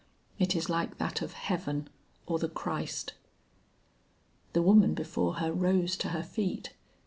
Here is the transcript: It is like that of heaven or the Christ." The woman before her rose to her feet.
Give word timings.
It 0.39 0.55
is 0.55 0.67
like 0.67 0.97
that 0.97 1.21
of 1.21 1.33
heaven 1.33 1.87
or 2.25 2.39
the 2.39 2.49
Christ." 2.49 3.13
The 4.53 4.63
woman 4.63 4.95
before 4.95 5.35
her 5.35 5.53
rose 5.53 5.95
to 5.97 6.09
her 6.09 6.23
feet. 6.23 6.73